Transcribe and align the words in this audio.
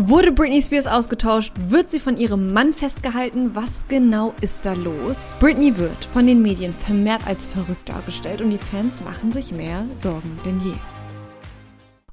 Wurde 0.00 0.30
Britney 0.30 0.62
Spears 0.62 0.86
ausgetauscht? 0.86 1.52
Wird 1.58 1.90
sie 1.90 1.98
von 1.98 2.16
ihrem 2.16 2.52
Mann 2.52 2.72
festgehalten? 2.72 3.56
Was 3.56 3.88
genau 3.88 4.32
ist 4.40 4.64
da 4.64 4.74
los? 4.74 5.28
Britney 5.40 5.76
wird 5.76 6.04
von 6.12 6.24
den 6.24 6.40
Medien 6.40 6.72
vermehrt 6.72 7.26
als 7.26 7.44
verrückt 7.44 7.88
dargestellt 7.88 8.40
und 8.40 8.50
die 8.50 8.58
Fans 8.58 9.00
machen 9.00 9.32
sich 9.32 9.50
mehr 9.52 9.84
Sorgen 9.96 10.38
denn 10.44 10.60
je. 10.60 10.74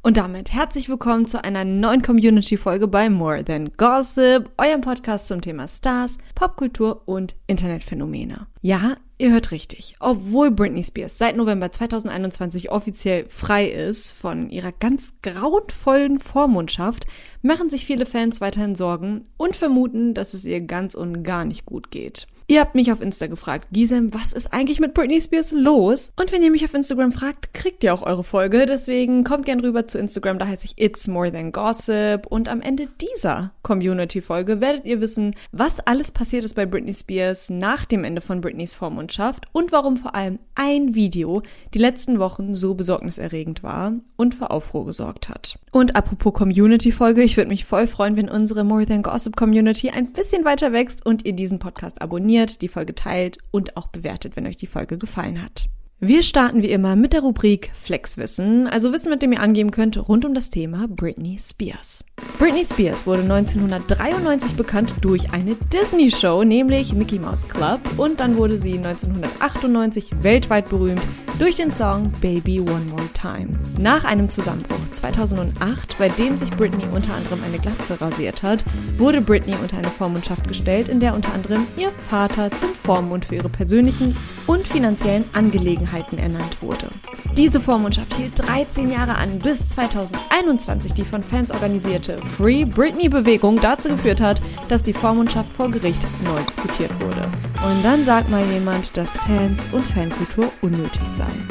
Und 0.02 0.18
damit 0.18 0.52
herzlich 0.52 0.90
willkommen 0.90 1.28
zu 1.28 1.44
einer 1.44 1.64
neuen 1.64 2.02
Community-Folge 2.02 2.88
bei 2.88 3.08
More 3.08 3.46
Than 3.46 3.70
Gossip, 3.78 4.50
eurem 4.58 4.82
Podcast 4.82 5.28
zum 5.28 5.42
Thema 5.42 5.68
Stars, 5.68 6.18
Popkultur 6.34 7.04
und 7.06 7.36
Internetphänomene. 7.46 8.48
Ja, 8.62 8.96
Ihr 9.18 9.32
hört 9.32 9.52
richtig. 9.52 9.96
Obwohl 10.02 10.52
Britney 10.52 10.84
Spears 10.84 11.18
seit 11.18 11.38
November 11.38 11.72
2021 11.72 12.70
offiziell 12.70 13.30
frei 13.30 13.68
ist 13.68 14.12
von 14.12 14.50
ihrer 14.50 14.74
ganz 14.74 15.14
grauenvollen 15.24 16.20
Vormundschaft, 16.20 17.06
machen 17.42 17.70
sich 17.70 17.86
viele 17.86 18.06
Fans 18.06 18.42
weiterhin 18.42 18.76
Sorgen 18.76 19.24
und 19.38 19.56
vermuten, 19.56 20.14
dass 20.14 20.34
es 20.34 20.46
ihr 20.46 20.60
ganz 20.60 20.96
und 20.96 21.24
gar 21.24 21.46
nicht 21.46 21.66
gut 21.66 21.92
geht. 21.92 22.28
Ihr 22.48 22.60
habt 22.62 22.76
mich 22.76 22.92
auf 22.92 23.02
Insta 23.02 23.26
gefragt, 23.26 23.70
Gisem, 23.72 24.14
was 24.14 24.32
ist 24.32 24.54
eigentlich 24.54 24.80
mit 24.80 24.94
Britney 24.94 25.20
Spears 25.20 25.52
los? 25.52 26.12
Und 26.16 26.32
wenn 26.32 26.44
ihr 26.44 26.52
mich 26.52 26.64
auf 26.64 26.76
Instagram 26.76 27.12
fragt, 27.12 27.56
kriegt 27.56 27.84
ihr 27.84 27.92
auch 27.92 28.04
eure 28.04 28.24
Folge. 28.24 28.68
Deswegen 28.68 29.24
kommt 29.24 29.46
gern 29.46 29.62
rüber 29.62 29.88
zu 29.88 29.98
Instagram, 29.98 30.38
da 30.38 30.46
heiße 30.46 30.66
ich 30.66 30.80
It's 30.80 31.08
More 31.08 31.32
Than 31.32 31.52
Gossip. 31.52 32.28
Und 32.28 32.48
am 32.48 32.62
Ende 32.62 32.88
dieser 33.02 33.52
Community-Folge 33.64 34.62
werdet 34.62 34.86
ihr 34.86 35.02
wissen, 35.02 35.34
was 35.52 35.80
alles 35.80 36.12
passiert 36.12 36.44
ist 36.44 36.54
bei 36.54 36.68
Britney 36.68 36.94
Spears 36.94 37.50
nach 37.50 37.84
dem 37.84 38.04
Ende 38.04 38.22
von 38.22 38.42
Britneys 38.42 38.76
Vormundschaft 38.76 39.48
und 39.52 39.72
warum 39.72 39.98
vor 39.98 40.14
allem 40.14 40.38
ein 40.54 40.94
Video 40.94 41.42
die 41.74 41.80
letzten 41.80 42.20
Wochen 42.20 42.54
so 42.54 42.76
besorgniserregend 42.76 43.64
war 43.64 43.94
und 44.18 44.36
für 44.36 44.52
Aufruhr 44.52 44.86
gesorgt 44.86 45.30
hat. 45.30 45.58
Und 45.72 45.96
apropos 45.96 46.34
Community-Folge, 46.34 47.24
ich 47.24 47.38
würde 47.38 47.50
mich 47.50 47.66
voll 47.66 47.88
freuen, 47.88 48.16
wenn 48.18 48.30
unsere 48.30 48.64
More 48.64 48.86
Than 48.86 49.02
Gossip 49.02 49.36
Community 49.36 49.90
ein 49.90 50.14
bisschen 50.14 50.46
weiter 50.46 50.72
wächst 50.72 51.04
und 51.06 51.26
ihr 51.26 51.34
diesen 51.34 51.58
Podcast 51.58 52.04
abonniert 52.04 52.35
abonniert, 52.36 52.62
die 52.62 52.68
Folge 52.68 52.96
teilt 52.96 53.38
und 53.52 53.78
auch 53.78 53.88
bewertet, 53.88 54.36
wenn 54.36 54.48
euch 54.48 54.58
die 54.58 54.68
Folge 54.68 54.98
gefallen 54.98 55.42
hat. 55.42 55.68
Wir 56.02 56.24
starten 56.24 56.62
wie 56.62 56.72
immer 56.72 56.98
mit 56.98 57.14
der 57.14 57.22
Rubrik 57.22 57.72
Flexwissen, 57.74 58.68
also 58.68 58.92
Wissen, 58.92 59.10
mit 59.10 59.22
dem 59.22 59.32
ihr 59.32 59.40
angeben 59.40 59.72
könnt 59.72 59.98
rund 60.10 60.26
um 60.26 60.34
das 60.34 60.50
Thema 60.50 60.88
Britney 60.90 61.38
Spears. 61.40 62.04
Britney 62.38 62.66
Spears 62.66 63.08
wurde 63.08 63.22
1993 63.22 64.56
bekannt 64.56 64.94
durch 65.00 65.32
eine 65.32 65.56
Disney-Show, 65.72 66.44
nämlich 66.44 66.94
Mickey 66.94 67.18
Mouse 67.18 67.48
Club, 67.48 67.80
und 67.98 68.20
dann 68.20 68.36
wurde 68.36 68.58
sie 68.58 68.74
1998 68.74 70.22
weltweit 70.22 70.68
berühmt 70.70 71.02
durch 71.40 71.56
den 71.56 71.70
Song 71.70 72.12
Baby 72.22 72.62
One 72.62 72.86
More 72.90 73.10
Time. 73.14 73.50
Nach 73.78 74.06
einem 74.06 74.30
Zusammenbruch 74.30 74.88
2008, 74.92 75.98
bei 75.98 76.08
dem 76.10 76.38
sich 76.38 76.50
Britney 76.52 76.86
unter 76.94 77.14
anderem 77.14 77.44
eine 77.44 77.60
Glatze 77.60 78.00
rasiert 78.00 78.44
hat, 78.44 78.64
wurde 78.98 79.22
Britney 79.22 79.56
unter 79.62 79.78
eine 79.78 79.90
Vormundschaft 79.90 80.48
gestellt, 80.48 80.88
in 80.88 81.00
der 81.00 81.14
unter 81.14 81.34
anderem 81.34 81.68
ihr 81.78 81.90
Vater 81.90 82.52
zum 82.52 82.70
Vormund 82.70 83.26
für 83.26 83.36
ihre 83.36 83.50
persönlichen 83.50 84.16
und 84.48 84.66
finanziellen 84.66 85.26
Angelegenheiten 85.34 86.18
ernannt 86.18 86.62
wurde. 86.62 86.90
Diese 87.36 87.60
Vormundschaft 87.60 88.14
hielt 88.16 88.40
13 88.40 88.90
Jahre 88.90 89.16
an, 89.16 89.40
bis 89.40 89.70
2021 89.70 90.94
die 90.94 91.04
von 91.04 91.22
Fans 91.22 91.52
organisierte 91.52 92.18
Free 92.18 92.64
Britney-Bewegung 92.64 93.60
dazu 93.60 93.90
geführt 93.90 94.22
hat, 94.22 94.42
dass 94.70 94.84
die 94.84 94.94
Vormundschaft 94.94 95.52
vor 95.52 95.70
Gericht 95.70 96.02
neu 96.24 96.42
diskutiert 96.48 96.92
wurde. 97.02 97.28
Und 97.66 97.82
dann 97.84 98.04
sagt 98.04 98.30
mal 98.30 98.46
jemand, 98.46 98.96
dass 98.96 99.18
Fans 99.18 99.66
und 99.74 99.84
Fankultur 99.84 100.52
unnötig 100.62 101.08
seien. 101.08 101.48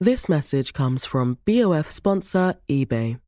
This 0.00 0.26
message 0.26 0.72
comes 0.72 1.04
from 1.04 1.36
BOF 1.44 1.90
sponsor 1.90 2.54
eBay. 2.66 3.18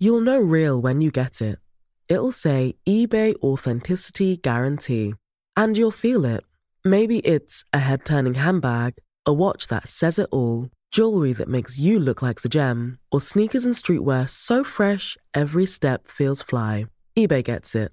You'll 0.00 0.22
know 0.22 0.40
real 0.40 0.82
when 0.82 1.00
you 1.00 1.12
get 1.12 1.40
it. 1.40 1.60
It'll 2.08 2.32
say 2.32 2.74
eBay 2.84 3.36
Authenticity 3.40 4.38
Guarantee. 4.38 5.14
And 5.56 5.76
you'll 5.76 5.92
feel 5.92 6.24
it. 6.24 6.42
Maybe 6.84 7.20
it's 7.20 7.64
a 7.72 7.78
head 7.78 8.04
turning 8.04 8.34
handbag, 8.34 8.94
a 9.24 9.32
watch 9.32 9.68
that 9.68 9.88
says 9.88 10.18
it 10.18 10.28
all, 10.32 10.68
jewelry 10.90 11.32
that 11.34 11.48
makes 11.48 11.78
you 11.78 12.00
look 12.00 12.22
like 12.22 12.40
the 12.42 12.48
gem, 12.48 12.98
or 13.12 13.20
sneakers 13.20 13.64
and 13.64 13.74
streetwear 13.74 14.28
so 14.28 14.64
fresh 14.64 15.16
every 15.32 15.66
step 15.66 16.08
feels 16.08 16.42
fly. 16.42 16.86
eBay 17.16 17.44
gets 17.44 17.76
it. 17.76 17.92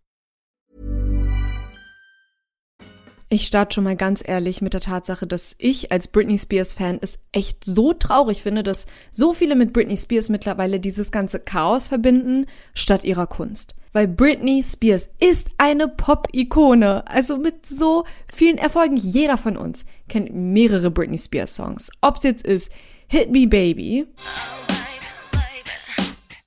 Ich 3.33 3.47
starte 3.47 3.75
schon 3.75 3.85
mal 3.85 3.95
ganz 3.95 4.21
ehrlich 4.27 4.61
mit 4.61 4.73
der 4.73 4.81
Tatsache, 4.81 5.25
dass 5.25 5.55
ich 5.57 5.89
als 5.89 6.09
Britney 6.09 6.37
Spears 6.37 6.73
Fan 6.73 6.99
es 6.99 7.19
echt 7.31 7.63
so 7.63 7.93
traurig 7.93 8.43
finde, 8.43 8.61
dass 8.61 8.87
so 9.09 9.33
viele 9.33 9.55
mit 9.55 9.71
Britney 9.71 9.95
Spears 9.95 10.27
mittlerweile 10.27 10.81
dieses 10.81 11.11
ganze 11.11 11.39
Chaos 11.39 11.87
verbinden, 11.87 12.45
statt 12.73 13.05
ihrer 13.05 13.27
Kunst. 13.27 13.73
Weil 13.93 14.09
Britney 14.09 14.61
Spears 14.61 15.07
ist 15.21 15.47
eine 15.57 15.87
Pop-Ikone. 15.87 17.07
Also 17.07 17.37
mit 17.37 17.65
so 17.65 18.03
vielen 18.27 18.57
Erfolgen. 18.57 18.97
Jeder 18.97 19.37
von 19.37 19.55
uns 19.55 19.85
kennt 20.09 20.35
mehrere 20.35 20.91
Britney 20.91 21.17
Spears 21.17 21.55
Songs. 21.55 21.89
Ob 22.01 22.17
es 22.17 22.23
jetzt 22.23 22.45
ist 22.45 22.69
Hit 23.07 23.31
Me 23.31 23.47
Baby 23.47 24.07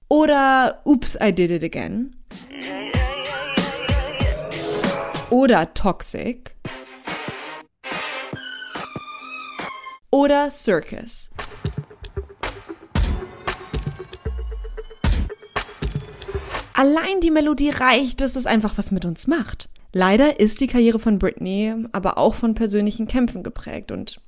oder 0.09 0.83
Oops, 0.85 1.17
I 1.19 1.33
Did 1.33 1.51
It 1.51 1.65
Again. 1.65 2.15
Oder 5.31 5.73
Toxic. 5.73 6.54
Oder 10.15 10.49
Circus. 10.49 11.31
Allein 16.73 17.19
die 17.21 17.33
Melodie 17.33 17.71
reicht, 17.71 18.21
dass 18.21 18.37
es 18.37 18.47
einfach 18.47 18.79
was 18.79 18.93
mit 18.93 19.05
uns 19.05 19.27
macht. 19.27 19.69
Leider 19.93 20.39
ist 20.39 20.61
die 20.61 20.69
Karriere 20.69 21.01
von 21.01 21.19
Britney 21.19 21.75
aber 21.91 22.17
auch 22.17 22.37
von 22.37 22.55
persönlichen 22.55 23.09
Kämpfen 23.09 23.43
geprägt 23.43 23.91
und 23.91 24.21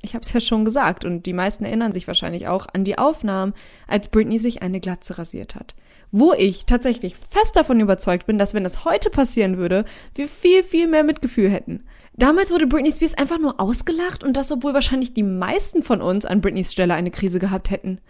ich 0.00 0.14
habe 0.14 0.22
es 0.22 0.32
ja 0.32 0.40
schon 0.40 0.64
gesagt 0.64 1.04
und 1.04 1.26
die 1.26 1.34
meisten 1.34 1.66
erinnern 1.66 1.92
sich 1.92 2.06
wahrscheinlich 2.06 2.48
auch 2.48 2.66
an 2.72 2.84
die 2.84 2.96
Aufnahmen, 2.96 3.52
als 3.86 4.08
Britney 4.08 4.38
sich 4.38 4.62
eine 4.62 4.80
Glatze 4.80 5.18
rasiert 5.18 5.56
hat. 5.56 5.74
Wo 6.10 6.32
ich 6.32 6.64
tatsächlich 6.64 7.16
fest 7.16 7.54
davon 7.54 7.80
überzeugt 7.80 8.24
bin, 8.24 8.38
dass 8.38 8.54
wenn 8.54 8.64
das 8.64 8.86
heute 8.86 9.10
passieren 9.10 9.58
würde, 9.58 9.84
wir 10.14 10.26
viel, 10.26 10.62
viel 10.62 10.86
mehr 10.86 11.04
Mitgefühl 11.04 11.50
hätten. 11.50 11.84
Damals 12.16 12.52
wurde 12.52 12.68
Britney 12.68 12.92
Spears 12.92 13.14
einfach 13.14 13.40
nur 13.40 13.60
ausgelacht 13.60 14.22
und 14.22 14.36
das, 14.36 14.52
obwohl 14.52 14.72
wahrscheinlich 14.72 15.14
die 15.14 15.24
meisten 15.24 15.82
von 15.82 16.00
uns 16.00 16.24
an 16.24 16.40
Britneys 16.40 16.70
Stelle 16.70 16.94
eine 16.94 17.10
Krise 17.10 17.40
gehabt 17.40 17.70
hätten. 17.70 18.00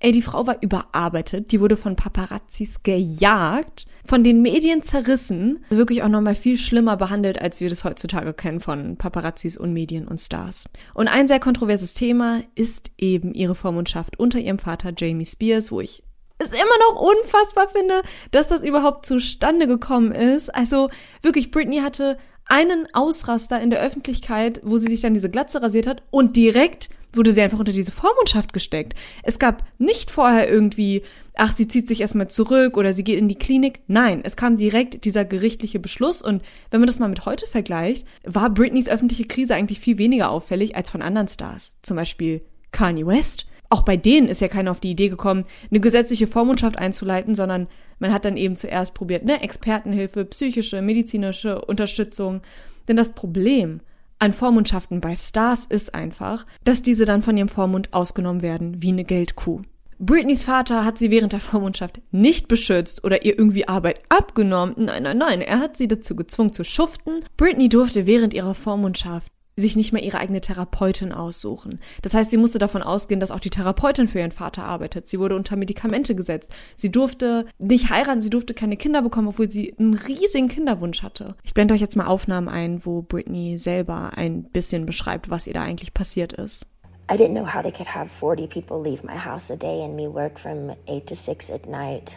Ey, 0.00 0.10
die 0.10 0.20
Frau 0.20 0.48
war 0.48 0.60
überarbeitet, 0.62 1.52
die 1.52 1.60
wurde 1.60 1.76
von 1.76 1.94
Paparazzis 1.94 2.82
gejagt, 2.82 3.86
von 4.04 4.24
den 4.24 4.42
Medien 4.42 4.82
zerrissen, 4.82 5.64
wirklich 5.70 6.02
auch 6.02 6.08
nochmal 6.08 6.34
viel 6.34 6.56
schlimmer 6.56 6.96
behandelt, 6.96 7.40
als 7.40 7.60
wir 7.60 7.68
das 7.68 7.84
heutzutage 7.84 8.34
kennen 8.34 8.60
von 8.60 8.96
Paparazzis 8.96 9.56
und 9.56 9.72
Medien 9.72 10.08
und 10.08 10.20
Stars. 10.20 10.64
Und 10.92 11.06
ein 11.06 11.28
sehr 11.28 11.38
kontroverses 11.38 11.94
Thema 11.94 12.42
ist 12.56 12.90
eben 12.98 13.32
ihre 13.32 13.54
Vormundschaft 13.54 14.18
unter 14.18 14.40
ihrem 14.40 14.58
Vater 14.58 14.92
Jamie 14.96 15.24
Spears, 15.24 15.70
wo 15.70 15.80
ich 15.80 16.02
es 16.38 16.52
immer 16.52 16.78
noch 16.90 17.00
unfassbar 17.00 17.68
finde, 17.68 18.02
dass 18.32 18.48
das 18.48 18.62
überhaupt 18.62 19.06
zustande 19.06 19.68
gekommen 19.68 20.12
ist. 20.12 20.52
Also 20.52 20.90
wirklich, 21.22 21.52
Britney 21.52 21.78
hatte 21.78 22.18
einen 22.46 22.86
Ausraster 22.92 23.60
in 23.60 23.70
der 23.70 23.80
Öffentlichkeit, 23.80 24.60
wo 24.64 24.78
sie 24.78 24.88
sich 24.88 25.00
dann 25.00 25.14
diese 25.14 25.30
Glatze 25.30 25.62
rasiert 25.62 25.86
hat 25.86 26.02
und 26.10 26.36
direkt 26.36 26.90
wurde 27.14 27.32
sie 27.32 27.42
einfach 27.42 27.58
unter 27.58 27.72
diese 27.72 27.92
Vormundschaft 27.92 28.52
gesteckt. 28.52 28.94
Es 29.22 29.38
gab 29.38 29.64
nicht 29.78 30.10
vorher 30.10 30.48
irgendwie, 30.48 31.02
ach, 31.34 31.52
sie 31.52 31.68
zieht 31.68 31.88
sich 31.88 32.00
erstmal 32.00 32.28
zurück 32.28 32.76
oder 32.76 32.92
sie 32.92 33.04
geht 33.04 33.18
in 33.18 33.28
die 33.28 33.34
Klinik. 33.34 33.80
Nein, 33.86 34.20
es 34.24 34.36
kam 34.36 34.56
direkt 34.56 35.04
dieser 35.04 35.24
gerichtliche 35.24 35.78
Beschluss 35.78 36.22
und 36.22 36.42
wenn 36.70 36.80
man 36.80 36.86
das 36.86 36.98
mal 36.98 37.08
mit 37.08 37.26
heute 37.26 37.46
vergleicht, 37.46 38.06
war 38.24 38.50
Britneys 38.50 38.88
öffentliche 38.88 39.26
Krise 39.26 39.54
eigentlich 39.54 39.80
viel 39.80 39.98
weniger 39.98 40.30
auffällig 40.30 40.76
als 40.76 40.90
von 40.90 41.02
anderen 41.02 41.28
Stars. 41.28 41.76
Zum 41.82 41.96
Beispiel 41.96 42.42
Kanye 42.70 43.06
West. 43.06 43.46
Auch 43.72 43.84
bei 43.84 43.96
denen 43.96 44.28
ist 44.28 44.42
ja 44.42 44.48
keiner 44.48 44.70
auf 44.70 44.80
die 44.80 44.90
Idee 44.90 45.08
gekommen, 45.08 45.46
eine 45.70 45.80
gesetzliche 45.80 46.26
Vormundschaft 46.26 46.76
einzuleiten, 46.76 47.34
sondern 47.34 47.68
man 48.00 48.12
hat 48.12 48.26
dann 48.26 48.36
eben 48.36 48.54
zuerst 48.54 48.92
probiert, 48.92 49.24
ne, 49.24 49.42
Expertenhilfe, 49.42 50.26
psychische, 50.26 50.82
medizinische 50.82 51.58
Unterstützung. 51.58 52.42
Denn 52.86 52.96
das 52.96 53.12
Problem 53.12 53.80
an 54.18 54.34
Vormundschaften 54.34 55.00
bei 55.00 55.16
Stars 55.16 55.64
ist 55.64 55.94
einfach, 55.94 56.44
dass 56.64 56.82
diese 56.82 57.06
dann 57.06 57.22
von 57.22 57.34
ihrem 57.34 57.48
Vormund 57.48 57.94
ausgenommen 57.94 58.42
werden 58.42 58.82
wie 58.82 58.90
eine 58.90 59.04
Geldkuh. 59.04 59.62
Britneys 59.98 60.44
Vater 60.44 60.84
hat 60.84 60.98
sie 60.98 61.10
während 61.10 61.32
der 61.32 61.40
Vormundschaft 61.40 62.02
nicht 62.10 62.48
beschützt 62.48 63.04
oder 63.04 63.24
ihr 63.24 63.38
irgendwie 63.38 63.68
Arbeit 63.68 64.00
abgenommen. 64.10 64.74
Nein, 64.76 65.04
nein, 65.04 65.16
nein, 65.16 65.40
er 65.40 65.60
hat 65.60 65.78
sie 65.78 65.88
dazu 65.88 66.14
gezwungen 66.14 66.52
zu 66.52 66.62
schuften. 66.62 67.24
Britney 67.38 67.70
durfte 67.70 68.04
während 68.04 68.34
ihrer 68.34 68.54
Vormundschaft 68.54 69.32
sich 69.56 69.76
nicht 69.76 69.92
mehr 69.92 70.02
ihre 70.02 70.18
eigene 70.18 70.40
Therapeutin 70.40 71.12
aussuchen. 71.12 71.78
Das 72.00 72.14
heißt, 72.14 72.30
sie 72.30 72.36
musste 72.36 72.58
davon 72.58 72.82
ausgehen, 72.82 73.20
dass 73.20 73.30
auch 73.30 73.40
die 73.40 73.50
Therapeutin 73.50 74.08
für 74.08 74.20
ihren 74.20 74.32
Vater 74.32 74.64
arbeitet. 74.64 75.08
Sie 75.08 75.18
wurde 75.18 75.36
unter 75.36 75.56
Medikamente 75.56 76.14
gesetzt. 76.14 76.50
Sie 76.74 76.90
durfte 76.90 77.46
nicht 77.58 77.90
heiraten, 77.90 78.22
sie 78.22 78.30
durfte 78.30 78.54
keine 78.54 78.76
Kinder 78.76 79.02
bekommen, 79.02 79.28
obwohl 79.28 79.50
sie 79.50 79.74
einen 79.78 79.94
riesigen 79.94 80.48
Kinderwunsch 80.48 81.02
hatte. 81.02 81.36
Ich 81.42 81.54
blende 81.54 81.74
euch 81.74 81.80
jetzt 81.80 81.96
mal 81.96 82.06
Aufnahmen 82.06 82.48
ein, 82.48 82.84
wo 82.84 83.02
Britney 83.02 83.58
selber 83.58 84.12
ein 84.16 84.44
bisschen 84.44 84.86
beschreibt, 84.86 85.28
was 85.28 85.46
ihr 85.46 85.54
da 85.54 85.62
eigentlich 85.62 85.92
passiert 85.92 86.32
ist. 86.32 86.66
I 87.10 87.16
didn't 87.16 87.34
know 87.34 87.44
how 87.44 87.62
they 87.62 87.72
could 87.72 87.94
have 87.94 88.08
40 88.08 88.48
people 88.48 88.80
leave 88.80 89.04
my 89.04 89.16
house 89.16 89.50
a 89.50 89.56
day 89.56 89.82
and 89.84 89.94
me 89.94 90.08
work 90.08 90.38
from 90.38 90.70
8 90.86 91.06
to 91.06 91.14
6 91.14 91.50
at 91.50 91.66
night. 91.66 92.16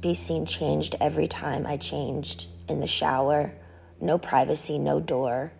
Be 0.00 0.14
seen 0.14 0.46
changed 0.46 0.96
every 1.00 1.26
time 1.26 1.66
I 1.66 1.78
changed 1.78 2.46
in 2.68 2.80
the 2.80 2.86
shower. 2.86 3.50
No 4.00 4.16
privacy, 4.18 4.78
no 4.78 5.00
door. 5.00 5.52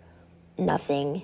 Nothing. 0.58 1.22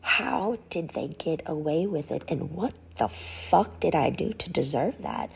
How 0.00 0.58
did 0.70 0.90
they 0.90 1.08
get 1.08 1.42
away 1.46 1.86
with 1.86 2.10
it? 2.10 2.22
And 2.28 2.50
what 2.50 2.74
the 2.98 3.08
fuck 3.08 3.80
did 3.80 3.94
I 3.94 4.10
do 4.10 4.32
to 4.32 4.50
deserve 4.50 5.02
that? 5.02 5.30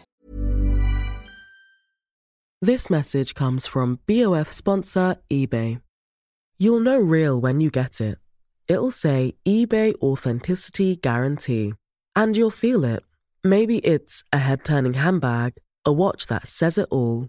This 2.61 2.91
message 2.91 3.35
comes 3.35 3.67
from 3.67 4.01
BOF 4.07 4.51
sponsor 4.51 5.17
eBay. 5.31 5.81
You'll 6.59 6.81
know 6.81 6.99
real 6.99 7.41
when 7.41 7.61
you 7.61 7.71
get 7.71 8.01
it. 8.01 8.19
It'll 8.67 8.91
say 8.91 9.35
eBay 9.47 9.95
Authenticity 10.03 10.97
Guarantee. 10.97 11.75
And 12.17 12.37
you'll 12.37 12.51
feel 12.51 12.85
it. 12.85 13.05
Maybe 13.45 13.79
it's 13.79 14.25
a 14.33 14.39
head 14.39 14.65
turning 14.65 14.95
handbag, 14.95 15.55
a 15.85 15.93
watch 15.93 16.27
that 16.27 16.49
says 16.49 16.77
it 16.77 16.89
all 16.91 17.29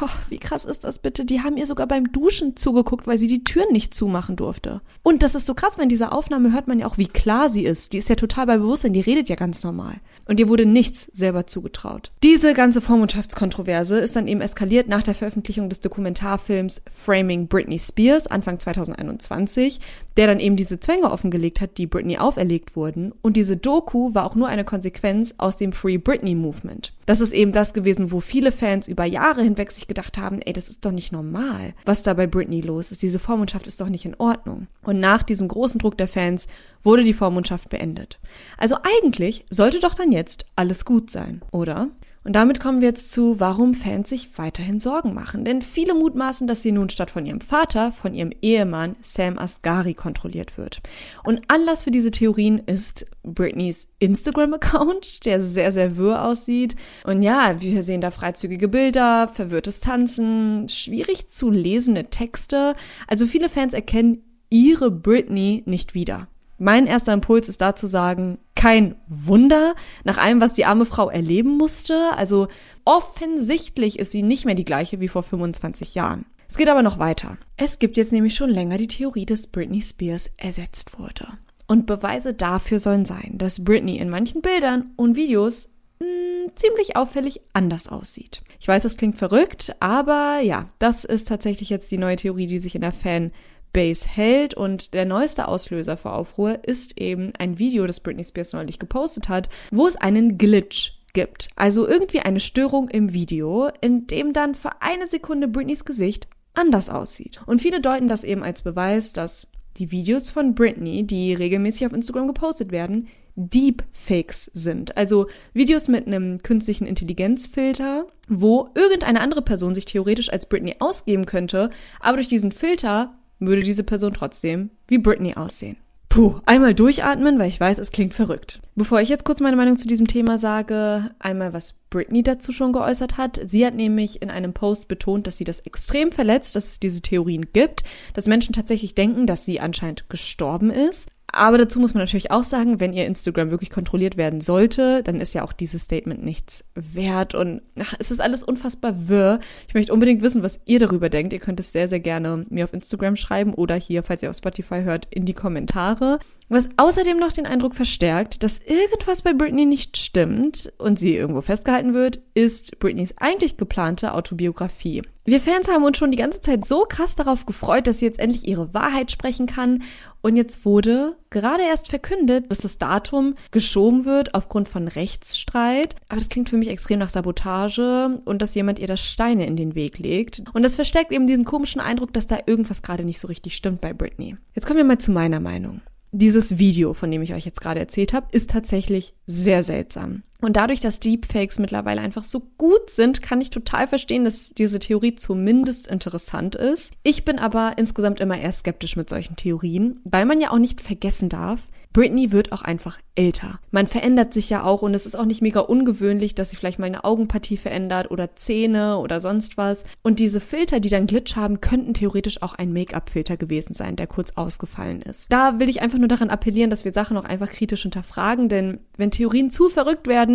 Oh, 0.00 0.08
wie 0.28 0.38
krass 0.38 0.64
ist 0.64 0.84
das 0.84 0.98
bitte? 0.98 1.24
Die 1.24 1.40
haben 1.40 1.56
ihr 1.56 1.66
sogar 1.66 1.86
beim 1.86 2.12
Duschen 2.12 2.56
zugeguckt, 2.56 3.06
weil 3.06 3.16
sie 3.16 3.28
die 3.28 3.44
Türen 3.44 3.72
nicht 3.72 3.94
zumachen 3.94 4.36
durfte. 4.36 4.82
Und 5.02 5.22
das 5.22 5.34
ist 5.34 5.46
so 5.46 5.54
krass, 5.54 5.78
weil 5.78 5.84
in 5.84 5.88
dieser 5.88 6.12
Aufnahme 6.12 6.52
hört 6.52 6.68
man 6.68 6.78
ja 6.78 6.86
auch, 6.86 6.98
wie 6.98 7.06
klar 7.06 7.48
sie 7.48 7.64
ist. 7.64 7.92
Die 7.92 7.98
ist 7.98 8.08
ja 8.08 8.14
total 8.14 8.46
bei 8.46 8.58
Bewusstsein, 8.58 8.92
die 8.92 9.00
redet 9.00 9.28
ja 9.28 9.36
ganz 9.36 9.64
normal. 9.64 9.94
Und 10.28 10.40
ihr 10.40 10.48
wurde 10.48 10.66
nichts 10.66 11.08
selber 11.12 11.46
zugetraut. 11.46 12.10
Diese 12.22 12.52
ganze 12.52 12.80
Vormundschaftskontroverse 12.80 13.98
ist 13.98 14.16
dann 14.16 14.26
eben 14.26 14.40
eskaliert 14.40 14.88
nach 14.88 15.02
der 15.02 15.14
Veröffentlichung 15.14 15.68
des 15.68 15.80
Dokumentarfilms 15.80 16.82
Framing 16.92 17.46
Britney 17.46 17.78
Spears 17.78 18.26
Anfang 18.26 18.58
2021, 18.58 19.80
der 20.16 20.26
dann 20.26 20.40
eben 20.40 20.56
diese 20.56 20.80
Zwänge 20.80 21.10
offengelegt 21.12 21.60
hat, 21.60 21.78
die 21.78 21.86
Britney 21.86 22.18
auferlegt 22.18 22.74
wurden. 22.74 23.12
Und 23.22 23.36
diese 23.36 23.56
Doku 23.56 24.14
war 24.14 24.26
auch 24.26 24.34
nur 24.34 24.48
eine 24.48 24.64
Konsequenz 24.64 25.34
aus 25.38 25.56
dem 25.56 25.72
Free 25.72 25.98
Britney 25.98 26.34
Movement. 26.34 26.92
Das 27.06 27.20
ist 27.20 27.32
eben 27.32 27.52
das 27.52 27.72
gewesen, 27.72 28.10
wo 28.10 28.18
viele 28.18 28.50
Fans 28.50 28.88
über 28.88 29.04
Jahre 29.04 29.42
hinweg 29.42 29.70
sich 29.70 29.85
gedacht 29.88 30.18
haben, 30.18 30.40
ey, 30.40 30.52
das 30.52 30.68
ist 30.68 30.84
doch 30.84 30.92
nicht 30.92 31.12
normal, 31.12 31.74
was 31.84 32.02
da 32.02 32.14
bei 32.14 32.26
Britney 32.26 32.60
los 32.60 32.90
ist. 32.90 33.02
Diese 33.02 33.18
Vormundschaft 33.18 33.66
ist 33.66 33.80
doch 33.80 33.88
nicht 33.88 34.04
in 34.04 34.14
Ordnung. 34.16 34.66
Und 34.82 35.00
nach 35.00 35.22
diesem 35.22 35.48
großen 35.48 35.78
Druck 35.78 35.98
der 35.98 36.08
Fans 36.08 36.48
wurde 36.82 37.04
die 37.04 37.12
Vormundschaft 37.12 37.68
beendet. 37.68 38.18
Also 38.58 38.76
eigentlich 38.82 39.44
sollte 39.50 39.80
doch 39.80 39.94
dann 39.94 40.12
jetzt 40.12 40.46
alles 40.56 40.84
gut 40.84 41.10
sein, 41.10 41.42
oder? 41.50 41.88
Und 42.26 42.32
damit 42.32 42.58
kommen 42.58 42.80
wir 42.80 42.88
jetzt 42.88 43.12
zu, 43.12 43.38
warum 43.38 43.72
Fans 43.72 44.08
sich 44.08 44.36
weiterhin 44.36 44.80
Sorgen 44.80 45.14
machen. 45.14 45.44
Denn 45.44 45.62
viele 45.62 45.94
mutmaßen, 45.94 46.48
dass 46.48 46.60
sie 46.60 46.72
nun 46.72 46.88
statt 46.88 47.12
von 47.12 47.24
ihrem 47.24 47.40
Vater, 47.40 47.92
von 47.92 48.14
ihrem 48.14 48.32
Ehemann 48.42 48.96
Sam 49.00 49.38
Asghari 49.38 49.94
kontrolliert 49.94 50.58
wird. 50.58 50.80
Und 51.22 51.42
Anlass 51.46 51.84
für 51.84 51.92
diese 51.92 52.10
Theorien 52.10 52.58
ist 52.58 53.06
Britneys 53.22 53.86
Instagram-Account, 54.00 55.24
der 55.24 55.40
sehr, 55.40 55.70
sehr 55.70 55.96
wirr 55.96 56.24
aussieht. 56.24 56.74
Und 57.04 57.22
ja, 57.22 57.60
wir 57.60 57.84
sehen 57.84 58.00
da 58.00 58.10
freizügige 58.10 58.66
Bilder, 58.66 59.28
verwirrtes 59.28 59.78
Tanzen, 59.78 60.68
schwierig 60.68 61.28
zu 61.28 61.52
lesende 61.52 62.10
Texte. 62.10 62.74
Also 63.06 63.26
viele 63.26 63.48
Fans 63.48 63.72
erkennen 63.72 64.24
ihre 64.50 64.90
Britney 64.90 65.62
nicht 65.64 65.94
wieder. 65.94 66.26
Mein 66.58 66.86
erster 66.86 67.12
Impuls 67.12 67.48
ist 67.48 67.60
da 67.60 67.76
zu 67.76 67.86
sagen, 67.86 68.38
kein 68.54 68.96
Wunder, 69.08 69.74
nach 70.04 70.18
allem, 70.18 70.40
was 70.40 70.54
die 70.54 70.64
arme 70.64 70.86
Frau 70.86 71.10
erleben 71.10 71.56
musste. 71.56 72.12
Also 72.16 72.48
offensichtlich 72.84 73.98
ist 73.98 74.12
sie 74.12 74.22
nicht 74.22 74.44
mehr 74.44 74.54
die 74.54 74.64
gleiche 74.64 75.00
wie 75.00 75.08
vor 75.08 75.22
25 75.22 75.94
Jahren. 75.94 76.24
Es 76.48 76.56
geht 76.56 76.68
aber 76.68 76.82
noch 76.82 76.98
weiter. 76.98 77.38
Es 77.56 77.78
gibt 77.78 77.96
jetzt 77.96 78.12
nämlich 78.12 78.34
schon 78.34 78.50
länger 78.50 78.78
die 78.78 78.86
Theorie, 78.86 79.26
dass 79.26 79.48
Britney 79.48 79.82
Spears 79.82 80.30
ersetzt 80.36 80.98
wurde. 80.98 81.28
Und 81.66 81.86
Beweise 81.86 82.32
dafür 82.32 82.78
sollen 82.78 83.04
sein, 83.04 83.34
dass 83.34 83.64
Britney 83.64 83.98
in 83.98 84.08
manchen 84.08 84.40
Bildern 84.40 84.92
und 84.96 85.16
Videos 85.16 85.68
mh, 85.98 86.06
hm, 86.06 86.50
ziemlich 86.54 86.96
auffällig 86.96 87.40
anders 87.52 87.88
aussieht. 87.88 88.42
Ich 88.60 88.68
weiß, 88.68 88.84
das 88.84 88.96
klingt 88.96 89.18
verrückt, 89.18 89.74
aber 89.80 90.40
ja, 90.42 90.70
das 90.78 91.04
ist 91.04 91.28
tatsächlich 91.28 91.68
jetzt 91.68 91.90
die 91.90 91.98
neue 91.98 92.16
Theorie, 92.16 92.46
die 92.46 92.60
sich 92.60 92.74
in 92.74 92.80
der 92.80 92.92
Fan 92.92 93.32
Base 93.76 94.08
hält. 94.08 94.54
Und 94.54 94.94
der 94.94 95.04
neueste 95.04 95.48
Auslöser 95.48 95.98
für 95.98 96.10
Aufruhr 96.10 96.64
ist 96.64 96.98
eben 96.98 97.34
ein 97.38 97.58
Video, 97.58 97.86
das 97.86 98.00
Britney 98.00 98.24
Spears 98.24 98.54
neulich 98.54 98.78
gepostet 98.78 99.28
hat, 99.28 99.50
wo 99.70 99.86
es 99.86 99.96
einen 99.96 100.38
Glitch 100.38 100.92
gibt. 101.12 101.50
Also 101.56 101.86
irgendwie 101.86 102.20
eine 102.20 102.40
Störung 102.40 102.88
im 102.88 103.12
Video, 103.12 103.68
in 103.82 104.06
dem 104.06 104.32
dann 104.32 104.54
für 104.54 104.80
eine 104.80 105.06
Sekunde 105.06 105.46
Britneys 105.46 105.84
Gesicht 105.84 106.26
anders 106.54 106.88
aussieht. 106.88 107.40
Und 107.44 107.60
viele 107.60 107.82
deuten 107.82 108.08
das 108.08 108.24
eben 108.24 108.42
als 108.42 108.62
Beweis, 108.62 109.12
dass 109.12 109.48
die 109.76 109.90
Videos 109.90 110.30
von 110.30 110.54
Britney, 110.54 111.06
die 111.06 111.34
regelmäßig 111.34 111.84
auf 111.86 111.92
Instagram 111.92 112.28
gepostet 112.28 112.72
werden, 112.72 113.08
Deepfakes 113.34 114.46
sind. 114.54 114.96
Also 114.96 115.26
Videos 115.52 115.88
mit 115.88 116.06
einem 116.06 116.42
künstlichen 116.42 116.86
Intelligenzfilter, 116.86 118.06
wo 118.26 118.70
irgendeine 118.74 119.20
andere 119.20 119.42
Person 119.42 119.74
sich 119.74 119.84
theoretisch 119.84 120.32
als 120.32 120.48
Britney 120.48 120.76
ausgeben 120.78 121.26
könnte, 121.26 121.68
aber 122.00 122.16
durch 122.16 122.28
diesen 122.28 122.52
Filter 122.52 123.18
würde 123.38 123.62
diese 123.62 123.84
Person 123.84 124.14
trotzdem 124.14 124.70
wie 124.88 124.98
Britney 124.98 125.34
aussehen. 125.34 125.76
Puh, 126.08 126.40
einmal 126.46 126.72
durchatmen, 126.72 127.38
weil 127.38 127.48
ich 127.48 127.60
weiß, 127.60 127.78
es 127.78 127.90
klingt 127.90 128.14
verrückt. 128.14 128.62
Bevor 128.74 129.02
ich 129.02 129.10
jetzt 129.10 129.26
kurz 129.26 129.40
meine 129.40 129.56
Meinung 129.56 129.76
zu 129.76 129.86
diesem 129.86 130.06
Thema 130.06 130.38
sage, 130.38 131.10
einmal 131.18 131.52
was 131.52 131.74
Britney 131.90 132.22
dazu 132.22 132.52
schon 132.52 132.72
geäußert 132.72 133.18
hat. 133.18 133.38
Sie 133.44 133.66
hat 133.66 133.74
nämlich 133.74 134.22
in 134.22 134.30
einem 134.30 134.54
Post 134.54 134.88
betont, 134.88 135.26
dass 135.26 135.36
sie 135.36 135.44
das 135.44 135.60
extrem 135.60 136.12
verletzt, 136.12 136.56
dass 136.56 136.68
es 136.68 136.80
diese 136.80 137.02
Theorien 137.02 137.46
gibt, 137.52 137.82
dass 138.14 138.28
Menschen 138.28 138.54
tatsächlich 138.54 138.94
denken, 138.94 139.26
dass 139.26 139.44
sie 139.44 139.60
anscheinend 139.60 140.08
gestorben 140.08 140.70
ist. 140.70 141.10
Aber 141.36 141.58
dazu 141.58 141.78
muss 141.78 141.92
man 141.92 142.02
natürlich 142.02 142.30
auch 142.30 142.44
sagen, 142.44 142.80
wenn 142.80 142.92
ihr 142.92 143.06
Instagram 143.06 143.50
wirklich 143.50 143.70
kontrolliert 143.70 144.16
werden 144.16 144.40
sollte, 144.40 145.02
dann 145.02 145.20
ist 145.20 145.34
ja 145.34 145.44
auch 145.44 145.52
dieses 145.52 145.82
Statement 145.82 146.24
nichts 146.24 146.64
wert 146.74 147.34
und 147.34 147.60
ach, 147.78 147.94
es 147.98 148.10
ist 148.10 148.20
alles 148.20 148.42
unfassbar 148.42 149.08
wirr. 149.08 149.40
Ich 149.68 149.74
möchte 149.74 149.92
unbedingt 149.92 150.22
wissen, 150.22 150.42
was 150.42 150.60
ihr 150.64 150.78
darüber 150.78 151.10
denkt. 151.10 151.32
Ihr 151.32 151.38
könnt 151.38 151.60
es 151.60 151.72
sehr, 151.72 151.88
sehr 151.88 152.00
gerne 152.00 152.46
mir 152.48 152.64
auf 152.64 152.72
Instagram 152.72 153.16
schreiben 153.16 153.52
oder 153.52 153.74
hier, 153.74 154.02
falls 154.02 154.22
ihr 154.22 154.30
auf 154.30 154.36
Spotify 154.36 154.82
hört, 154.82 155.06
in 155.10 155.26
die 155.26 155.34
Kommentare. 155.34 156.18
Was 156.48 156.68
außerdem 156.76 157.16
noch 157.16 157.32
den 157.32 157.44
Eindruck 157.46 157.74
verstärkt, 157.74 158.44
dass 158.44 158.60
irgendwas 158.60 159.22
bei 159.22 159.32
Britney 159.32 159.66
nicht 159.66 159.96
stimmt 159.96 160.72
und 160.78 160.96
sie 160.96 161.16
irgendwo 161.16 161.40
festgehalten 161.40 161.92
wird, 161.92 162.20
ist 162.34 162.78
Britneys 162.78 163.14
eigentlich 163.18 163.56
geplante 163.56 164.14
Autobiografie. 164.14 165.02
Wir 165.24 165.40
Fans 165.40 165.66
haben 165.66 165.82
uns 165.82 165.98
schon 165.98 166.12
die 166.12 166.16
ganze 166.16 166.40
Zeit 166.40 166.64
so 166.64 166.84
krass 166.88 167.16
darauf 167.16 167.46
gefreut, 167.46 167.88
dass 167.88 167.98
sie 167.98 168.04
jetzt 168.04 168.20
endlich 168.20 168.46
ihre 168.46 168.72
Wahrheit 168.74 169.10
sprechen 169.10 169.46
kann. 169.46 169.82
Und 170.22 170.36
jetzt 170.36 170.64
wurde 170.64 171.16
gerade 171.30 171.64
erst 171.64 171.88
verkündet, 171.88 172.44
dass 172.52 172.58
das 172.58 172.78
Datum 172.78 173.34
geschoben 173.50 174.04
wird 174.04 174.36
aufgrund 174.36 174.68
von 174.68 174.86
Rechtsstreit. 174.86 175.96
Aber 176.08 176.20
das 176.20 176.28
klingt 176.28 176.48
für 176.48 176.58
mich 176.58 176.68
extrem 176.68 177.00
nach 177.00 177.08
Sabotage 177.08 178.20
und 178.24 178.40
dass 178.40 178.54
jemand 178.54 178.78
ihr 178.78 178.86
das 178.86 179.00
Steine 179.00 179.46
in 179.46 179.56
den 179.56 179.74
Weg 179.74 179.98
legt. 179.98 180.44
Und 180.52 180.62
das 180.62 180.76
verstärkt 180.76 181.10
eben 181.10 181.26
diesen 181.26 181.44
komischen 181.44 181.80
Eindruck, 181.80 182.12
dass 182.12 182.28
da 182.28 182.38
irgendwas 182.46 182.82
gerade 182.82 183.02
nicht 183.02 183.18
so 183.18 183.26
richtig 183.26 183.56
stimmt 183.56 183.80
bei 183.80 183.92
Britney. 183.92 184.36
Jetzt 184.54 184.66
kommen 184.66 184.78
wir 184.78 184.84
mal 184.84 184.98
zu 184.98 185.10
meiner 185.10 185.40
Meinung. 185.40 185.80
Dieses 186.18 186.56
Video, 186.56 186.94
von 186.94 187.10
dem 187.10 187.20
ich 187.20 187.34
euch 187.34 187.44
jetzt 187.44 187.60
gerade 187.60 187.78
erzählt 187.78 188.14
habe, 188.14 188.28
ist 188.32 188.48
tatsächlich 188.48 189.12
sehr 189.26 189.62
seltsam. 189.62 190.22
Und 190.40 190.56
dadurch, 190.56 190.80
dass 190.80 191.00
Deepfakes 191.00 191.58
mittlerweile 191.58 192.00
einfach 192.00 192.24
so 192.24 192.42
gut 192.58 192.90
sind, 192.90 193.22
kann 193.22 193.40
ich 193.40 193.50
total 193.50 193.88
verstehen, 193.88 194.24
dass 194.24 194.50
diese 194.50 194.78
Theorie 194.78 195.14
zumindest 195.14 195.86
interessant 195.86 196.54
ist. 196.54 196.94
Ich 197.02 197.24
bin 197.24 197.38
aber 197.38 197.74
insgesamt 197.76 198.20
immer 198.20 198.38
eher 198.38 198.52
skeptisch 198.52 198.96
mit 198.96 199.08
solchen 199.08 199.36
Theorien, 199.36 200.00
weil 200.04 200.26
man 200.26 200.40
ja 200.40 200.50
auch 200.50 200.58
nicht 200.58 200.80
vergessen 200.80 201.28
darf, 201.28 201.68
Britney 201.96 202.30
wird 202.30 202.52
auch 202.52 202.60
einfach 202.60 202.98
älter. 203.14 203.58
Man 203.70 203.86
verändert 203.86 204.34
sich 204.34 204.50
ja 204.50 204.64
auch 204.64 204.82
und 204.82 204.92
es 204.92 205.06
ist 205.06 205.16
auch 205.18 205.24
nicht 205.24 205.40
mega 205.40 205.60
ungewöhnlich, 205.60 206.34
dass 206.34 206.50
sie 206.50 206.56
vielleicht 206.56 206.78
mal 206.78 206.84
eine 206.84 207.04
Augenpartie 207.04 207.56
verändert 207.56 208.10
oder 208.10 208.36
Zähne 208.36 208.98
oder 208.98 209.18
sonst 209.18 209.56
was. 209.56 209.84
Und 210.02 210.18
diese 210.18 210.40
Filter, 210.40 210.78
die 210.78 210.90
dann 210.90 211.06
Glitch 211.06 211.36
haben, 211.36 211.62
könnten 211.62 211.94
theoretisch 211.94 212.42
auch 212.42 212.52
ein 212.52 212.74
Make-up-Filter 212.74 213.38
gewesen 213.38 213.72
sein, 213.72 213.96
der 213.96 214.08
kurz 214.08 214.32
ausgefallen 214.36 215.00
ist. 215.00 215.32
Da 215.32 215.58
will 215.58 215.70
ich 215.70 215.80
einfach 215.80 215.96
nur 215.96 216.08
daran 216.08 216.28
appellieren, 216.28 216.68
dass 216.68 216.84
wir 216.84 216.92
Sachen 216.92 217.16
auch 217.16 217.24
einfach 217.24 217.48
kritisch 217.48 217.84
hinterfragen, 217.84 218.50
denn 218.50 218.80
wenn 218.98 219.10
Theorien 219.10 219.50
zu 219.50 219.70
verrückt 219.70 220.06
werden, 220.06 220.25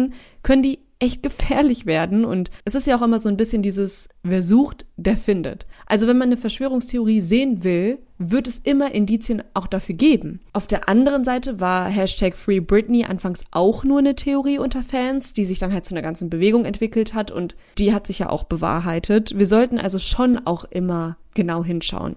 können 0.43 0.63
die 0.63 0.79
echt 1.01 1.24
gefährlich 1.24 1.86
werden. 1.86 2.24
Und 2.24 2.51
es 2.63 2.75
ist 2.75 2.88
ja 2.88 2.95
auch 2.95 3.01
immer 3.01 3.19
so 3.19 3.27
ein 3.27 3.38
bisschen 3.38 3.63
dieses, 3.63 4.10
wer 4.24 4.43
sucht, 4.43 4.86
der 4.98 5.17
findet. 5.17 5.65
Also 5.88 6.07
wenn 6.07 6.17
man 6.17 6.29
eine 6.29 6.38
Verschwörungstheorie 6.38 7.21
sehen 7.21 7.63
will, 7.63 8.00
wird 8.19 8.48
es 8.48 8.60
immer 8.60 8.93
Indizien 8.93 9.41
auch 9.55 9.65
dafür 9.65 9.95
geben. 9.95 10.39
Auf 10.53 10.67
der 10.67 10.88
anderen 10.88 11.25
Seite 11.25 11.60
war 11.60 11.89
Hashtag 11.89 12.36
Free 12.36 12.60
Britney 12.60 13.03
anfangs 13.03 13.43
auch 13.50 13.83
nur 13.83 13.98
eine 13.98 14.15
Theorie 14.15 14.60
unter 14.60 14.83
Fans, 14.83 15.33
die 15.33 15.45
sich 15.45 15.57
dann 15.57 15.74
halt 15.74 15.86
zu 15.86 15.95
einer 15.95 16.03
ganzen 16.03 16.29
Bewegung 16.29 16.65
entwickelt 16.65 17.15
hat 17.15 17.31
und 17.31 17.55
die 17.79 17.93
hat 17.93 18.05
sich 18.05 18.19
ja 18.19 18.29
auch 18.29 18.43
bewahrheitet. 18.43 19.38
Wir 19.38 19.48
sollten 19.48 19.79
also 19.79 19.98
schon 19.98 20.45
auch 20.45 20.65
immer 20.65 21.17
genau 21.33 21.63
hinschauen. 21.63 22.15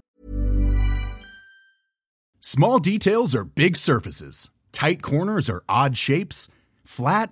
Small 2.39 2.79
details 2.79 3.33
are 3.33 3.45
big 3.45 3.75
surfaces. 3.75 4.51
Tight 4.71 5.01
corners 5.01 5.49
are 5.49 5.63
odd 5.67 5.97
shapes. 5.97 6.49
Flat 6.83 7.31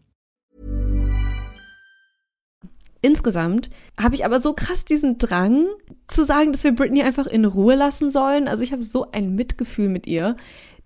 Insgesamt 3.01 3.69
habe 3.99 4.15
ich 4.15 4.25
aber 4.25 4.39
so 4.39 4.53
krass 4.53 4.85
diesen 4.85 5.17
Drang 5.17 5.67
zu 6.07 6.23
sagen, 6.23 6.51
dass 6.51 6.63
wir 6.63 6.73
Britney 6.73 7.01
einfach 7.01 7.25
in 7.25 7.45
Ruhe 7.45 7.75
lassen 7.75 8.11
sollen. 8.11 8.47
Also 8.47 8.63
ich 8.63 8.71
habe 8.71 8.83
so 8.83 9.09
ein 9.11 9.33
Mitgefühl 9.35 9.89
mit 9.89 10.05
ihr. 10.05 10.35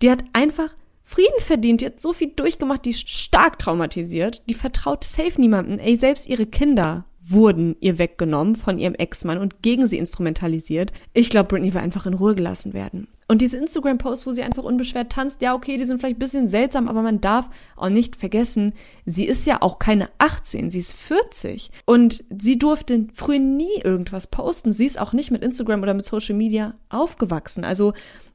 Die 0.02 0.10
hat 0.10 0.24
einfach 0.32 0.76
Frieden 1.04 1.40
verdient, 1.40 1.82
die 1.82 1.86
hat 1.86 2.02
so 2.02 2.14
viel 2.14 2.32
durchgemacht, 2.36 2.86
die 2.86 2.90
ist 2.90 3.08
stark 3.08 3.60
traumatisiert, 3.60 4.42
die 4.50 4.56
vertraut 4.56 5.04
safe 5.04 5.40
niemanden. 5.40 5.78
Ey, 5.78 5.98
selbst 5.98 6.28
ihre 6.28 6.48
Kinder 6.48 7.06
wurden 7.28 7.76
ihr 7.80 7.98
weggenommen 7.98 8.56
von 8.56 8.78
ihrem 8.78 8.96
Ex-Mann 8.96 9.38
und 9.38 9.62
gegen 9.62 9.88
sie 9.88 9.98
instrumentalisiert. 9.98 10.92
Ich 11.14 11.30
glaube, 11.30 11.48
Britney 11.48 11.74
will 11.74 11.82
einfach 11.82 12.06
in 12.06 12.14
Ruhe 12.14 12.36
gelassen 12.36 12.74
werden. 12.74 13.08
Und 13.28 13.42
diese 13.42 13.58
Instagram-Posts, 13.58 14.28
wo 14.28 14.32
sie 14.32 14.44
einfach 14.44 14.64
unbeschwert 14.64 15.12
tanzt, 15.12 15.42
ja, 15.42 15.56
okay, 15.56 15.78
die 15.78 15.86
sind 15.86 16.00
vielleicht 16.00 16.18
ein 16.18 16.20
bisschen 16.20 16.48
seltsam, 16.48 16.88
aber 16.88 17.02
man 17.02 17.22
darf 17.22 17.50
auch 17.76 17.90
nicht 17.90 18.16
vergessen, 18.16 18.74
sie 19.06 19.26
ist 19.26 19.48
ja 19.48 19.62
auch 19.62 19.80
keine 19.80 20.10
18, 20.20 20.70
sie 20.70 20.80
ist 20.80 20.94
40. 20.94 21.72
Und 21.86 22.24
sie 22.30 22.60
durfte 22.60 23.08
früher 23.16 23.40
nie 23.40 23.82
irgendwas 23.84 24.28
posten. 24.28 24.74
Sie 24.74 24.86
ist 24.86 25.00
auch 25.00 25.12
nicht 25.12 25.32
mit 25.32 25.44
Instagram 25.44 25.82
oder 25.82 25.96
mit 25.96 26.06
Social 26.06 26.36
Media 26.36 26.76
aufgewachsen. 26.90 27.64
Also 27.64 27.94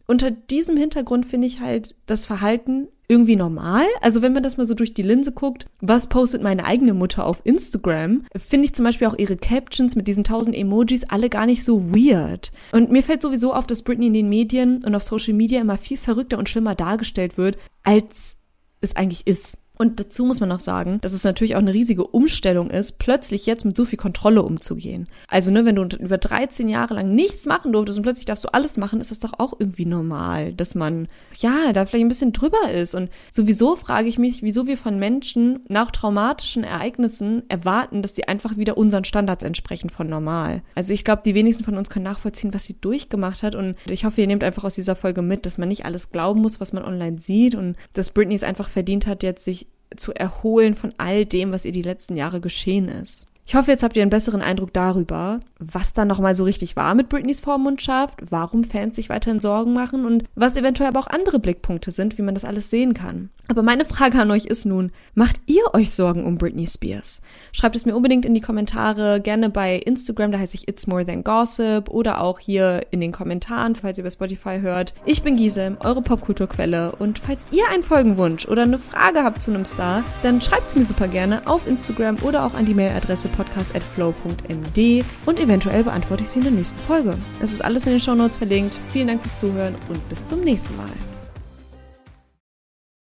unter 0.09 0.33
diesem 0.33 0.77
Hintergrund 0.77 1.25
finde 1.25 1.47
ich 1.47 1.61
halt 1.61 1.95
das 2.07 2.27
Verhalten 2.27 2.89
irgendwie 3.11 3.35
normal. 3.35 3.85
Also 4.01 4.23
wenn 4.23 4.33
man 4.33 4.45
das 4.45 4.57
mal 4.57 4.67
so 4.67 4.75
durch 4.75 4.95
die 4.95 5.03
Linse 5.03 5.33
guckt, 5.33 5.67
was 5.81 6.09
postet 6.09 6.43
meine 6.43 6.65
eigene 6.65 6.95
Mutter 6.95 7.27
auf 7.27 7.41
Instagram, 7.43 8.25
finde 8.37 8.67
ich 8.67 8.75
zum 8.75 8.85
Beispiel 8.85 9.09
auch 9.09 9.19
ihre 9.19 9.37
Captions 9.37 9.97
mit 9.97 10.07
diesen 10.07 10.23
tausend 10.23 10.57
Emojis 10.57 11.05
alle 11.09 11.29
gar 11.29 11.45
nicht 11.45 11.65
so 11.65 11.93
weird. 11.93 12.53
Und 12.71 12.93
mir 12.93 13.03
fällt 13.03 13.23
sowieso 13.23 13.53
auf, 13.53 13.67
dass 13.67 13.83
Britney 13.83 14.07
in 14.07 14.15
den 14.15 14.29
Medien 14.29 14.85
und 14.85 14.95
auf 14.95 15.03
Social 15.03 15.35
Media 15.35 15.61
immer 15.61 15.77
viel 15.77 15.97
verrückter 15.97 16.39
und 16.39 16.49
schlimmer 16.49 16.77
dargestellt 16.77 17.37
wird, 17.37 17.59
als 17.83 18.37
es 18.81 18.95
eigentlich 18.95 19.27
ist. 19.27 19.59
Und 19.81 19.99
dazu 19.99 20.27
muss 20.27 20.41
man 20.41 20.53
auch 20.53 20.61
sagen, 20.61 20.99
dass 21.01 21.15
es 21.15 21.25
natürlich 21.25 21.57
auch 21.57 21.61
eine 21.61 21.73
riesige 21.73 22.07
Umstellung 22.07 22.69
ist, 22.69 22.99
plötzlich 22.99 23.47
jetzt 23.47 23.65
mit 23.65 23.79
so 23.79 23.87
viel 23.87 23.97
Kontrolle 23.97 24.43
umzugehen. 24.43 25.09
Also, 25.27 25.51
ne, 25.51 25.65
wenn 25.65 25.75
du 25.75 25.85
über 25.97 26.19
13 26.19 26.69
Jahre 26.69 26.93
lang 26.93 27.15
nichts 27.15 27.47
machen 27.47 27.73
durftest 27.73 27.97
und 27.97 28.03
plötzlich 28.03 28.27
darfst 28.27 28.45
du 28.45 28.53
alles 28.53 28.77
machen, 28.77 29.01
ist 29.01 29.11
das 29.11 29.21
doch 29.21 29.33
auch 29.39 29.55
irgendwie 29.59 29.87
normal, 29.87 30.53
dass 30.53 30.75
man, 30.75 31.09
ja, 31.39 31.73
da 31.73 31.87
vielleicht 31.87 32.05
ein 32.05 32.09
bisschen 32.09 32.35
drüber 32.35 32.71
ist. 32.71 32.95
Und 32.95 33.09
sowieso 33.33 33.75
frage 33.75 34.11
ich 34.11 34.19
mich, 34.19 34.43
wieso 34.43 34.67
wir 34.67 34.77
von 34.77 34.99
Menschen 34.99 35.61
nach 35.69 35.91
traumatischen 35.93 36.63
Ereignissen 36.63 37.45
erwarten, 37.49 38.03
dass 38.03 38.13
die 38.13 38.29
einfach 38.29 38.59
wieder 38.59 38.77
unseren 38.77 39.05
Standards 39.05 39.45
entsprechen 39.45 39.89
von 39.89 40.11
normal. 40.11 40.63
Also, 40.75 40.93
ich 40.93 41.05
glaube, 41.05 41.23
die 41.25 41.35
wenigsten 41.35 41.65
von 41.65 41.79
uns 41.79 41.89
können 41.89 42.05
nachvollziehen, 42.05 42.53
was 42.53 42.67
sie 42.67 42.79
durchgemacht 42.79 43.43
hat. 43.43 43.55
Und 43.55 43.77
ich 43.89 44.05
hoffe, 44.05 44.21
ihr 44.21 44.27
nehmt 44.27 44.45
einfach 44.45 44.65
aus 44.65 44.75
dieser 44.75 44.95
Folge 44.95 45.23
mit, 45.23 45.47
dass 45.47 45.57
man 45.57 45.71
nicht 45.71 45.87
alles 45.87 46.11
glauben 46.11 46.43
muss, 46.43 46.61
was 46.61 46.75
man 46.75 46.85
online 46.85 47.19
sieht 47.19 47.55
und 47.55 47.79
dass 47.95 48.11
Britney 48.11 48.35
es 48.35 48.43
einfach 48.43 48.69
verdient 48.69 49.07
hat, 49.07 49.23
jetzt 49.23 49.43
sich 49.43 49.70
zu 49.97 50.15
erholen 50.15 50.75
von 50.75 50.95
all 50.99 51.25
dem, 51.27 51.53
was 51.53 51.65
ihr 51.65 51.73
die 51.73 51.83
letzten 51.83 52.17
Jahre 52.17 52.41
geschehen 52.41 52.89
ist. 52.89 53.31
Ich 53.51 53.57
hoffe, 53.57 53.73
jetzt 53.73 53.83
habt 53.83 53.97
ihr 53.97 54.03
einen 54.03 54.11
besseren 54.11 54.43
Eindruck 54.43 54.73
darüber, 54.73 55.41
was 55.59 55.93
da 55.93 56.05
nochmal 56.05 56.37
so 56.37 56.45
richtig 56.45 56.77
war 56.77 56.95
mit 56.95 57.09
Britneys 57.09 57.41
Vormundschaft, 57.41 58.21
warum 58.31 58.63
Fans 58.63 58.95
sich 58.95 59.09
weiterhin 59.09 59.41
Sorgen 59.41 59.73
machen 59.73 60.07
und 60.07 60.23
was 60.37 60.57
eventuell 60.57 60.89
aber 60.89 61.01
auch 61.01 61.09
andere 61.09 61.41
Blickpunkte 61.41 61.91
sind, 61.91 62.17
wie 62.17 62.23
man 62.23 62.35
das 62.37 62.45
alles 62.45 62.71
sehen 62.71 62.95
kann. 62.95 63.31
Aber 63.51 63.65
meine 63.65 63.85
Frage 63.85 64.21
an 64.21 64.31
euch 64.31 64.45
ist 64.47 64.65
nun, 64.65 64.93
macht 65.15 65.41
ihr 65.47 65.63
euch 65.73 65.91
Sorgen 65.91 66.25
um 66.25 66.39
Britney 66.39 66.69
Spears? 66.69 67.21
Schreibt 67.51 67.75
es 67.75 67.85
mir 67.85 67.97
unbedingt 67.97 68.25
in 68.25 68.33
die 68.33 68.41
Kommentare, 68.41 69.21
gerne 69.21 69.51
bei 69.51 69.75
Instagram, 69.75 70.31
da 70.31 70.39
heiße 70.39 70.55
ich 70.55 70.69
It's 70.69 70.87
More 70.87 71.05
Than 71.05 71.25
Gossip 71.25 71.89
oder 71.91 72.21
auch 72.21 72.39
hier 72.39 72.83
in 72.93 73.01
den 73.01 73.11
Kommentaren, 73.11 73.75
falls 73.75 73.99
ihr 73.99 74.05
bei 74.05 74.11
Spotify 74.11 74.61
hört. 74.61 74.95
Ich 75.05 75.23
bin 75.23 75.35
Gisem, 75.35 75.79
eure 75.81 76.01
Popkulturquelle 76.01 76.93
und 77.01 77.19
falls 77.19 77.45
ihr 77.51 77.69
einen 77.69 77.83
Folgenwunsch 77.83 78.47
oder 78.47 78.63
eine 78.63 78.79
Frage 78.79 79.25
habt 79.25 79.43
zu 79.43 79.51
einem 79.51 79.65
Star, 79.65 80.05
dann 80.23 80.41
schreibt 80.41 80.69
es 80.69 80.77
mir 80.77 80.85
super 80.85 81.09
gerne 81.09 81.45
auf 81.49 81.67
Instagram 81.67 82.19
oder 82.23 82.47
auch 82.47 82.55
an 82.55 82.67
die 82.67 82.75
Mailadresse 82.75 83.27
podcast.flow.md 83.45 85.05
und 85.27 85.41
eventuell 85.41 85.85
beantworte 85.85 86.23
ich 86.23 86.29
sie 86.29 86.41
in 86.41 86.45
der 86.45 86.53
nächsten 86.53 86.81
Folge. 86.81 87.17
Es 87.41 87.53
ist 87.53 87.65
alles 87.65 87.87
in 87.87 87.93
den 87.93 88.01
Show 88.01 88.15
Notes 88.15 88.37
verlinkt. 88.37 88.79
Vielen 88.93 89.09
Dank 89.09 89.23
fürs 89.23 89.39
Zuhören 89.39 89.75
und 89.89 90.07
bis 90.09 90.29
zum 90.29 90.41
nächsten 90.41 90.77
Mal. 90.77 91.10